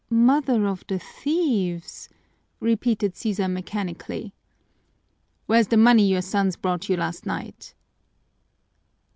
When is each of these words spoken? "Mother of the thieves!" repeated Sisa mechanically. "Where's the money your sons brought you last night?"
"Mother 0.09 0.65
of 0.65 0.83
the 0.87 0.97
thieves!" 0.97 2.09
repeated 2.59 3.15
Sisa 3.15 3.47
mechanically. 3.47 4.33
"Where's 5.45 5.67
the 5.67 5.77
money 5.77 6.07
your 6.07 6.23
sons 6.23 6.55
brought 6.55 6.89
you 6.89 6.97
last 6.97 7.27
night?" 7.27 7.75